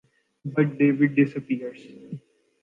But 0.43 0.79
David 0.79 1.13
disappears. 1.15 1.77